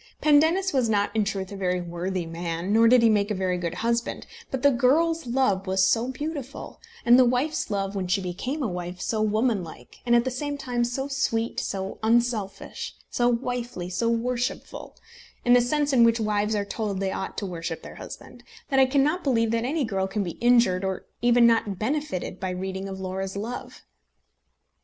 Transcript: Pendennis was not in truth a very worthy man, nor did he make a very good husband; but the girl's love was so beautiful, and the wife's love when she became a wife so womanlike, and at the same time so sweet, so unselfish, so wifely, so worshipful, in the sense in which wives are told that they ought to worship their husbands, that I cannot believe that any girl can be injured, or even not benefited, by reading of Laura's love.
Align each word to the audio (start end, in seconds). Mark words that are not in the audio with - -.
Pendennis 0.19 0.73
was 0.73 0.89
not 0.89 1.15
in 1.15 1.23
truth 1.23 1.51
a 1.51 1.55
very 1.55 1.79
worthy 1.79 2.25
man, 2.25 2.73
nor 2.73 2.87
did 2.87 3.03
he 3.03 3.07
make 3.09 3.29
a 3.29 3.35
very 3.35 3.59
good 3.59 3.75
husband; 3.85 4.25
but 4.49 4.63
the 4.63 4.71
girl's 4.71 5.27
love 5.27 5.67
was 5.67 5.85
so 5.87 6.07
beautiful, 6.07 6.81
and 7.05 7.19
the 7.19 7.23
wife's 7.23 7.69
love 7.69 7.95
when 7.95 8.07
she 8.07 8.19
became 8.19 8.63
a 8.63 8.67
wife 8.67 8.99
so 8.99 9.21
womanlike, 9.21 10.01
and 10.03 10.15
at 10.15 10.23
the 10.23 10.31
same 10.31 10.57
time 10.57 10.83
so 10.83 11.07
sweet, 11.07 11.59
so 11.59 11.99
unselfish, 12.01 12.95
so 13.11 13.29
wifely, 13.29 13.91
so 13.91 14.09
worshipful, 14.09 14.95
in 15.45 15.53
the 15.53 15.61
sense 15.61 15.93
in 15.93 16.03
which 16.03 16.19
wives 16.19 16.55
are 16.55 16.65
told 16.65 16.95
that 16.97 17.01
they 17.01 17.11
ought 17.11 17.37
to 17.37 17.45
worship 17.45 17.83
their 17.83 17.97
husbands, 18.01 18.43
that 18.69 18.79
I 18.79 18.87
cannot 18.87 19.23
believe 19.23 19.51
that 19.51 19.65
any 19.65 19.83
girl 19.83 20.07
can 20.07 20.23
be 20.23 20.39
injured, 20.41 20.83
or 20.83 21.05
even 21.21 21.45
not 21.45 21.77
benefited, 21.77 22.39
by 22.39 22.49
reading 22.49 22.89
of 22.89 22.99
Laura's 22.99 23.37
love. 23.37 23.83